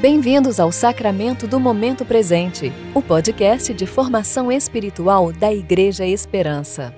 Bem-vindos 0.00 0.58
ao 0.58 0.72
Sacramento 0.72 1.46
do 1.46 1.60
Momento 1.60 2.06
Presente, 2.06 2.72
o 2.94 3.02
podcast 3.02 3.74
de 3.74 3.84
formação 3.84 4.50
espiritual 4.50 5.30
da 5.30 5.52
Igreja 5.52 6.06
Esperança. 6.06 6.94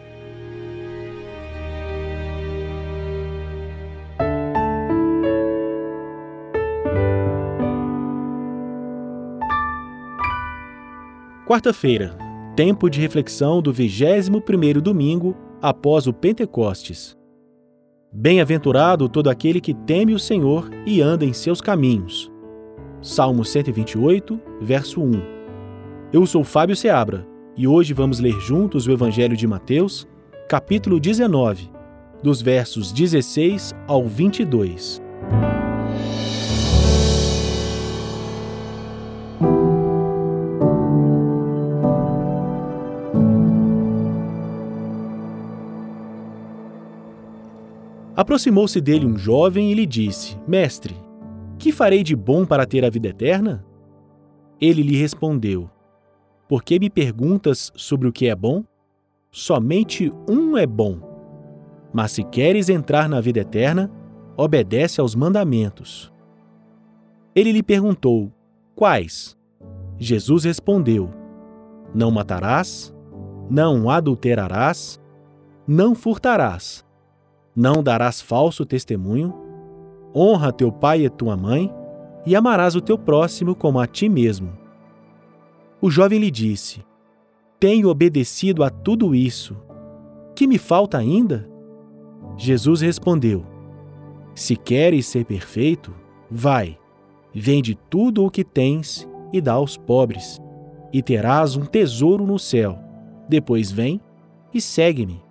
Quarta-feira, 11.44 12.16
tempo 12.54 12.88
de 12.88 13.00
reflexão 13.00 13.60
do 13.60 13.74
21º 13.74 14.80
domingo 14.80 15.36
após 15.60 16.06
o 16.06 16.12
Pentecostes. 16.12 17.16
Bem-aventurado 18.12 19.08
todo 19.08 19.28
aquele 19.28 19.60
que 19.60 19.74
teme 19.74 20.14
o 20.14 20.20
Senhor 20.20 20.70
e 20.86 21.02
anda 21.02 21.24
em 21.24 21.32
seus 21.32 21.60
caminhos. 21.60 22.31
Salmo 23.02 23.44
128, 23.44 24.40
verso 24.60 25.02
1. 25.02 25.10
Eu 26.12 26.24
sou 26.24 26.44
Fábio 26.44 26.76
Seabra 26.76 27.26
e 27.56 27.66
hoje 27.66 27.92
vamos 27.92 28.20
ler 28.20 28.38
juntos 28.38 28.86
o 28.86 28.92
Evangelho 28.92 29.36
de 29.36 29.44
Mateus, 29.44 30.06
capítulo 30.48 31.00
19, 31.00 31.68
dos 32.22 32.40
versos 32.40 32.92
16 32.92 33.74
ao 33.88 34.06
22. 34.06 35.02
Aproximou-se 48.14 48.80
dele 48.80 49.04
um 49.06 49.18
jovem 49.18 49.72
e 49.72 49.74
lhe 49.74 49.86
disse: 49.86 50.36
Mestre, 50.46 50.94
que 51.62 51.70
farei 51.70 52.02
de 52.02 52.16
bom 52.16 52.44
para 52.44 52.66
ter 52.66 52.84
a 52.84 52.90
vida 52.90 53.10
eterna? 53.10 53.64
Ele 54.60 54.82
lhe 54.82 54.96
respondeu: 54.96 55.70
Por 56.48 56.64
que 56.64 56.76
me 56.76 56.90
perguntas 56.90 57.70
sobre 57.76 58.08
o 58.08 58.12
que 58.12 58.26
é 58.26 58.34
bom? 58.34 58.64
Somente 59.30 60.12
um 60.28 60.58
é 60.58 60.66
bom. 60.66 60.98
Mas 61.92 62.10
se 62.10 62.24
queres 62.24 62.68
entrar 62.68 63.08
na 63.08 63.20
vida 63.20 63.38
eterna, 63.38 63.88
obedece 64.36 65.00
aos 65.00 65.14
mandamentos. 65.14 66.12
Ele 67.32 67.52
lhe 67.52 67.62
perguntou: 67.62 68.32
Quais? 68.74 69.38
Jesus 69.96 70.42
respondeu: 70.42 71.10
Não 71.94 72.10
matarás, 72.10 72.92
não 73.48 73.88
adulterarás, 73.88 75.00
não 75.64 75.94
furtarás, 75.94 76.84
não 77.54 77.84
darás 77.84 78.20
falso 78.20 78.66
testemunho 78.66 79.41
Honra 80.14 80.52
teu 80.52 80.70
pai 80.70 81.04
e 81.04 81.10
tua 81.10 81.36
mãe, 81.36 81.72
e 82.26 82.36
amarás 82.36 82.76
o 82.76 82.80
teu 82.80 82.98
próximo 82.98 83.54
como 83.54 83.80
a 83.80 83.86
ti 83.86 84.08
mesmo. 84.08 84.52
O 85.80 85.90
jovem 85.90 86.18
lhe 86.18 86.30
disse: 86.30 86.84
Tenho 87.58 87.88
obedecido 87.88 88.62
a 88.62 88.70
tudo 88.70 89.14
isso. 89.14 89.56
Que 90.34 90.46
me 90.46 90.58
falta 90.58 90.98
ainda? 90.98 91.48
Jesus 92.36 92.82
respondeu: 92.82 93.44
Se 94.34 94.54
queres 94.54 95.06
ser 95.06 95.24
perfeito, 95.24 95.94
vai, 96.30 96.78
vende 97.34 97.74
tudo 97.74 98.24
o 98.24 98.30
que 98.30 98.44
tens 98.44 99.08
e 99.32 99.40
dá 99.40 99.54
aos 99.54 99.76
pobres, 99.76 100.40
e 100.92 101.02
terás 101.02 101.56
um 101.56 101.64
tesouro 101.64 102.26
no 102.26 102.38
céu. 102.38 102.78
Depois 103.28 103.72
vem 103.72 104.00
e 104.52 104.60
segue-me. 104.60 105.22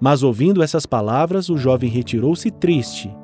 Mas 0.00 0.22
ouvindo 0.22 0.62
essas 0.62 0.86
palavras, 0.86 1.50
o 1.50 1.58
jovem 1.58 1.90
retirou-se 1.90 2.50
triste 2.50 3.14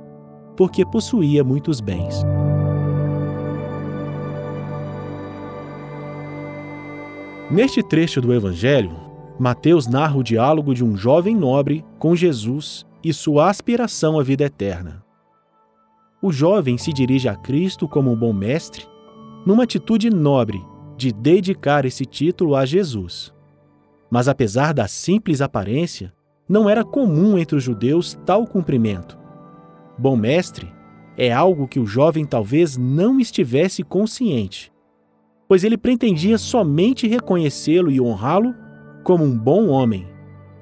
porque 0.57 0.85
possuía 0.85 1.43
muitos 1.43 1.81
bens. 1.81 2.25
Neste 7.51 7.83
trecho 7.83 8.21
do 8.21 8.33
Evangelho, 8.33 8.93
Mateus 9.39 9.87
narra 9.87 10.17
o 10.17 10.23
diálogo 10.23 10.75
de 10.75 10.85
um 10.85 10.97
jovem 10.97 11.37
nobre 11.37 11.85
com 11.99 12.17
Jesus 12.17 12.87
e 13.03 13.13
sua 13.13 13.51
aspiração 13.51 14.19
à 14.19 14.23
vida 14.23 14.45
eterna. 14.45 15.05
O 16.23 16.33
jovem 16.33 16.79
se 16.79 16.93
dirige 16.93 17.29
a 17.29 17.37
Cristo 17.37 17.87
como 17.87 18.11
um 18.11 18.17
bom 18.17 18.33
mestre, 18.33 18.87
numa 19.45 19.65
atitude 19.65 20.09
nobre 20.09 20.65
de 20.97 21.13
dedicar 21.13 21.85
esse 21.85 22.07
título 22.07 22.57
a 22.57 22.65
Jesus. 22.65 23.33
Mas 24.11 24.27
apesar 24.27 24.73
da 24.73 24.89
simples 24.89 25.41
aparência, 25.41 26.15
não 26.49 26.69
era 26.69 26.85
comum 26.85 27.37
entre 27.37 27.57
os 27.57 27.63
judeus 27.63 28.19
tal 28.25 28.47
cumprimento. 28.47 29.19
Bom 29.97 30.17
mestre 30.17 30.73
é 31.17 31.33
algo 31.33 31.69
que 31.69 31.79
o 31.79 31.87
jovem 31.87 32.25
talvez 32.25 32.77
não 32.77 33.21
estivesse 33.21 33.83
consciente, 33.83 34.73
pois 35.47 35.63
ele 35.63 35.77
pretendia 35.77 36.37
somente 36.37 37.07
reconhecê-lo 37.07 37.91
e 37.91 38.01
honrá-lo 38.01 38.55
como 39.05 39.23
um 39.23 39.39
bom 39.39 39.69
homem, 39.69 40.09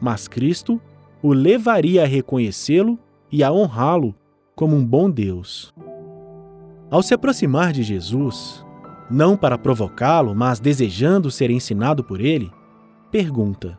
mas 0.00 0.28
Cristo 0.28 0.80
o 1.22 1.32
levaria 1.32 2.02
a 2.02 2.06
reconhecê-lo 2.06 2.98
e 3.30 3.42
a 3.42 3.50
honrá-lo 3.50 4.14
como 4.54 4.76
um 4.76 4.84
bom 4.84 5.10
Deus. 5.10 5.72
Ao 6.90 7.02
se 7.02 7.14
aproximar 7.14 7.72
de 7.72 7.82
Jesus, 7.82 8.66
não 9.10 9.36
para 9.36 9.56
provocá-lo, 9.56 10.34
mas 10.34 10.60
desejando 10.60 11.30
ser 11.30 11.50
ensinado 11.50 12.04
por 12.04 12.20
ele, 12.20 12.50
pergunta: 13.10 13.78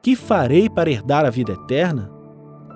Que 0.00 0.14
farei 0.14 0.70
para 0.70 0.90
herdar 0.90 1.24
a 1.24 1.30
vida 1.30 1.54
eterna? 1.54 2.12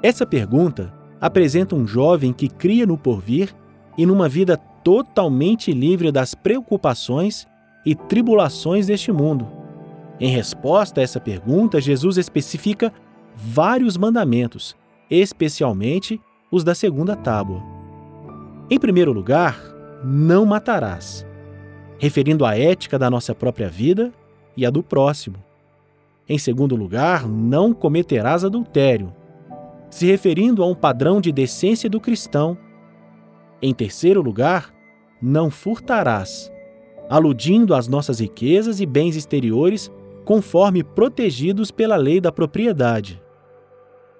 Essa 0.02 0.26
pergunta 0.26 0.92
apresenta 1.20 1.74
um 1.74 1.86
jovem 1.86 2.32
que 2.32 2.48
cria 2.48 2.86
no 2.86 2.96
porvir 2.96 3.54
e 3.98 4.06
numa 4.06 4.28
vida 4.28 4.56
totalmente 4.56 5.72
livre 5.72 6.10
das 6.10 6.34
preocupações 6.34 7.46
e 7.84 7.94
tribulações 7.94 8.86
deste 8.86 9.12
mundo. 9.12 9.46
Em 10.18 10.30
resposta 10.30 11.00
a 11.00 11.04
essa 11.04 11.20
pergunta, 11.20 11.80
Jesus 11.80 12.16
especifica 12.16 12.92
vários 13.34 13.96
mandamentos, 13.96 14.76
especialmente 15.10 16.20
os 16.50 16.64
da 16.64 16.74
segunda 16.74 17.16
tábua. 17.16 17.62
Em 18.70 18.78
primeiro 18.78 19.12
lugar, 19.12 19.58
não 20.04 20.46
matarás, 20.46 21.26
referindo 21.98 22.44
à 22.44 22.56
ética 22.58 22.98
da 22.98 23.10
nossa 23.10 23.34
própria 23.34 23.68
vida 23.68 24.12
e 24.56 24.64
a 24.64 24.70
do 24.70 24.82
próximo. 24.82 25.36
Em 26.28 26.38
segundo 26.38 26.76
lugar, 26.76 27.26
não 27.26 27.74
cometerás 27.74 28.44
adultério, 28.44 29.12
se 29.90 30.06
referindo 30.06 30.62
a 30.62 30.66
um 30.66 30.74
padrão 30.74 31.20
de 31.20 31.32
decência 31.32 31.90
do 31.90 32.00
cristão. 32.00 32.56
Em 33.60 33.74
terceiro 33.74 34.22
lugar, 34.22 34.72
não 35.20 35.50
furtarás, 35.50 36.50
aludindo 37.08 37.74
às 37.74 37.88
nossas 37.88 38.20
riquezas 38.20 38.80
e 38.80 38.86
bens 38.86 39.16
exteriores 39.16 39.90
conforme 40.24 40.84
protegidos 40.84 41.70
pela 41.70 41.96
lei 41.96 42.20
da 42.20 42.30
propriedade. 42.30 43.20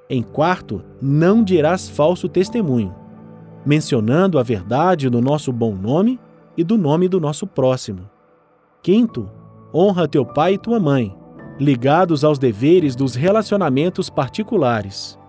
Em 0.09 0.23
quarto, 0.23 0.83
não 1.01 1.45
dirás 1.45 1.89
falso 1.89 2.29
testemunho, 2.29 2.93
mencionando 3.65 4.41
a 4.41 4.43
verdade 4.43 5.09
do 5.09 5.21
nosso 5.21 5.53
bom 5.53 5.73
nome 5.75 6.19
e 6.57 6.65
do 6.65 6.77
nome 6.77 7.09
do 7.09 7.21
nosso 7.21 7.47
próximo. 7.47 8.11
Quinto, 8.83 9.31
honra 9.73 10.09
teu 10.09 10.27
pai 10.27 10.55
e 10.55 10.59
tua 10.59 10.81
mãe, 10.81 11.17
ligados 11.61 12.25
aos 12.25 12.39
deveres 12.39 12.97
dos 12.97 13.15
relacionamentos 13.15 14.11
particulares. 14.11 15.20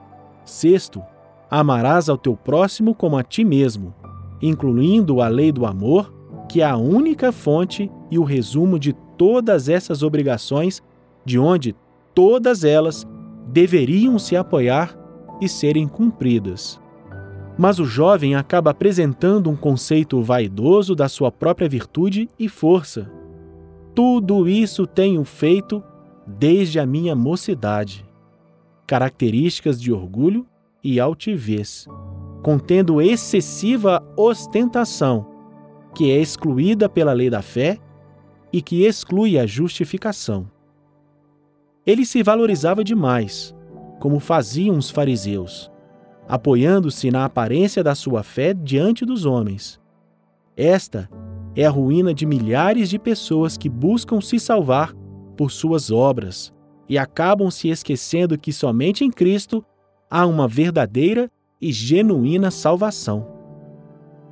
Sexto, 0.45 1.01
amarás 1.49 2.09
ao 2.09 2.17
teu 2.17 2.35
próximo 2.35 2.95
como 2.95 3.17
a 3.17 3.23
ti 3.23 3.43
mesmo, 3.43 3.93
incluindo 4.41 5.21
a 5.21 5.27
lei 5.27 5.51
do 5.51 5.65
amor, 5.65 6.13
que 6.49 6.61
é 6.61 6.65
a 6.65 6.77
única 6.77 7.31
fonte 7.31 7.91
e 8.09 8.17
o 8.17 8.23
resumo 8.23 8.79
de 8.79 8.93
todas 9.17 9.69
essas 9.69 10.01
obrigações, 10.03 10.81
de 11.23 11.37
onde 11.37 11.75
todas 12.15 12.63
elas 12.63 13.07
deveriam 13.47 14.17
se 14.17 14.35
apoiar 14.35 14.97
e 15.39 15.47
serem 15.47 15.87
cumpridas. 15.87 16.79
Mas 17.57 17.79
o 17.79 17.85
jovem 17.85 18.35
acaba 18.35 18.71
apresentando 18.71 19.49
um 19.49 19.55
conceito 19.55 20.21
vaidoso 20.21 20.95
da 20.95 21.07
sua 21.07 21.31
própria 21.31 21.69
virtude 21.69 22.29
e 22.39 22.49
força. 22.49 23.11
Tudo 23.93 24.47
isso 24.47 24.87
tenho 24.87 25.23
feito 25.23 25.83
desde 26.25 26.79
a 26.79 26.85
minha 26.85 27.15
mocidade 27.15 28.05
características 28.91 29.81
de 29.81 29.93
orgulho 29.93 30.45
e 30.83 30.99
altivez, 30.99 31.87
contendo 32.43 33.01
excessiva 33.01 34.03
ostentação, 34.17 35.25
que 35.95 36.11
é 36.11 36.17
excluída 36.19 36.89
pela 36.89 37.13
lei 37.13 37.29
da 37.29 37.41
fé 37.41 37.77
e 38.51 38.61
que 38.61 38.83
exclui 38.83 39.39
a 39.39 39.45
justificação. 39.45 40.51
Ele 41.85 42.05
se 42.05 42.21
valorizava 42.21 42.83
demais, 42.83 43.55
como 43.97 44.19
faziam 44.19 44.77
os 44.77 44.89
fariseus, 44.89 45.71
apoiando-se 46.27 47.09
na 47.11 47.23
aparência 47.23 47.81
da 47.81 47.95
sua 47.95 48.23
fé 48.23 48.53
diante 48.53 49.05
dos 49.05 49.23
homens. 49.23 49.79
Esta 50.57 51.09
é 51.55 51.65
a 51.65 51.69
ruína 51.69 52.13
de 52.13 52.25
milhares 52.25 52.89
de 52.89 52.99
pessoas 52.99 53.55
que 53.55 53.69
buscam 53.69 54.19
se 54.19 54.37
salvar 54.37 54.93
por 55.37 55.49
suas 55.49 55.91
obras, 55.91 56.53
e 56.91 56.97
acabam 56.97 57.49
se 57.49 57.69
esquecendo 57.69 58.37
que 58.37 58.51
somente 58.51 59.05
em 59.05 59.09
Cristo 59.09 59.63
há 60.09 60.25
uma 60.27 60.45
verdadeira 60.45 61.31
e 61.61 61.71
genuína 61.71 62.51
salvação. 62.51 63.25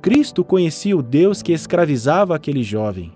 Cristo 0.02 0.44
conhecia 0.44 0.94
o 0.94 1.02
Deus 1.02 1.40
que 1.40 1.54
escravizava 1.54 2.36
aquele 2.36 2.62
jovem 2.62 3.14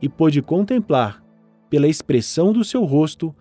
e 0.00 0.08
pôde 0.08 0.40
contemplar, 0.40 1.22
pela 1.68 1.86
expressão 1.86 2.54
do 2.54 2.64
seu 2.64 2.84
rosto, 2.84 3.34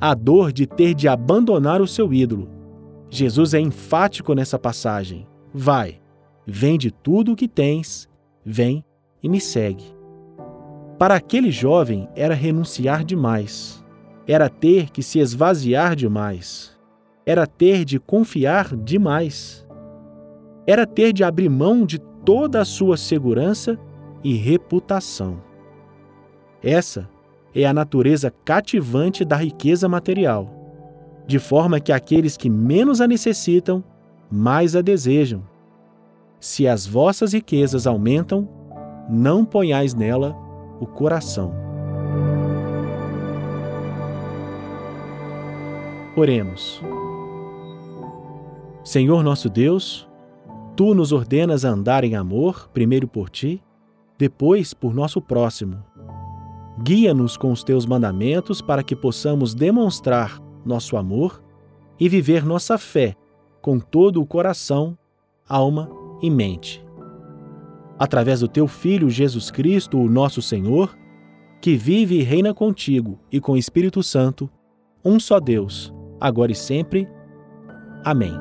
a 0.00 0.12
dor 0.12 0.52
de 0.52 0.66
ter 0.66 0.92
de 0.92 1.06
abandonar 1.06 1.80
o 1.80 1.86
seu 1.86 2.12
ídolo. 2.12 2.50
Jesus 3.08 3.54
é 3.54 3.60
enfático 3.60 4.34
nessa 4.34 4.58
passagem. 4.58 5.24
Vai, 5.52 6.00
vende 6.44 6.90
tudo 6.90 7.30
o 7.30 7.36
que 7.36 7.46
tens, 7.46 8.08
vem 8.44 8.84
e 9.22 9.28
me 9.28 9.40
segue. 9.40 9.84
Para 10.98 11.14
aquele 11.14 11.52
jovem 11.52 12.08
era 12.16 12.34
renunciar 12.34 13.04
demais, 13.04 13.83
era 14.26 14.48
ter 14.48 14.90
que 14.90 15.02
se 15.02 15.18
esvaziar 15.18 15.94
demais, 15.94 16.76
era 17.26 17.46
ter 17.46 17.84
de 17.84 17.98
confiar 17.98 18.74
demais, 18.76 19.66
era 20.66 20.86
ter 20.86 21.12
de 21.12 21.22
abrir 21.22 21.48
mão 21.48 21.84
de 21.84 21.98
toda 21.98 22.60
a 22.60 22.64
sua 22.64 22.96
segurança 22.96 23.78
e 24.22 24.34
reputação. 24.34 25.42
Essa 26.62 27.08
é 27.54 27.66
a 27.66 27.74
natureza 27.74 28.32
cativante 28.44 29.24
da 29.24 29.36
riqueza 29.36 29.88
material, 29.88 30.50
de 31.26 31.38
forma 31.38 31.78
que 31.78 31.92
aqueles 31.92 32.36
que 32.36 32.48
menos 32.48 33.00
a 33.00 33.06
necessitam, 33.06 33.84
mais 34.30 34.74
a 34.74 34.80
desejam. 34.80 35.42
Se 36.40 36.66
as 36.66 36.86
vossas 36.86 37.32
riquezas 37.32 37.86
aumentam, 37.86 38.48
não 39.08 39.44
ponhais 39.44 39.94
nela 39.94 40.36
o 40.80 40.86
coração. 40.86 41.63
Oremos. 46.16 46.80
Senhor 48.84 49.24
nosso 49.24 49.48
Deus, 49.48 50.08
tu 50.76 50.94
nos 50.94 51.10
ordenas 51.10 51.64
a 51.64 51.70
andar 51.70 52.04
em 52.04 52.14
amor, 52.14 52.68
primeiro 52.72 53.08
por 53.08 53.28
ti, 53.28 53.60
depois 54.16 54.72
por 54.72 54.94
nosso 54.94 55.20
próximo. 55.20 55.82
Guia-nos 56.82 57.36
com 57.36 57.50
os 57.50 57.64
teus 57.64 57.84
mandamentos 57.84 58.60
para 58.60 58.84
que 58.84 58.94
possamos 58.94 59.54
demonstrar 59.54 60.40
nosso 60.64 60.96
amor 60.96 61.42
e 61.98 62.08
viver 62.08 62.44
nossa 62.44 62.78
fé 62.78 63.16
com 63.60 63.80
todo 63.80 64.20
o 64.20 64.26
coração, 64.26 64.96
alma 65.48 65.90
e 66.22 66.30
mente. 66.30 66.84
Através 67.98 68.40
do 68.40 68.48
teu 68.48 68.68
Filho 68.68 69.10
Jesus 69.10 69.50
Cristo, 69.50 69.98
o 69.98 70.08
nosso 70.08 70.40
Senhor, 70.40 70.96
que 71.60 71.76
vive 71.76 72.20
e 72.20 72.22
reina 72.22 72.54
contigo 72.54 73.18
e 73.32 73.40
com 73.40 73.52
o 73.52 73.56
Espírito 73.56 74.02
Santo, 74.02 74.50
um 75.04 75.18
só 75.18 75.40
Deus, 75.40 75.94
agora 76.20 76.52
e 76.52 76.54
sempre. 76.54 77.08
Amém. 78.04 78.34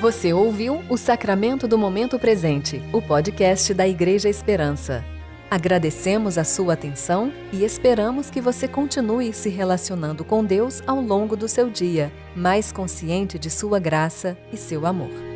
Você 0.00 0.32
ouviu 0.32 0.82
o 0.88 0.96
Sacramento 0.96 1.66
do 1.66 1.76
Momento 1.76 2.16
Presente, 2.16 2.80
o 2.92 3.02
podcast 3.02 3.74
da 3.74 3.88
Igreja 3.88 4.28
Esperança. 4.28 5.15
Agradecemos 5.48 6.38
a 6.38 6.44
sua 6.44 6.74
atenção 6.74 7.32
e 7.52 7.64
esperamos 7.64 8.28
que 8.28 8.40
você 8.40 8.66
continue 8.66 9.32
se 9.32 9.48
relacionando 9.48 10.24
com 10.24 10.44
Deus 10.44 10.82
ao 10.86 11.00
longo 11.00 11.36
do 11.36 11.46
seu 11.46 11.70
dia, 11.70 12.12
mais 12.34 12.72
consciente 12.72 13.38
de 13.38 13.48
sua 13.48 13.78
graça 13.78 14.36
e 14.52 14.56
seu 14.56 14.84
amor. 14.84 15.35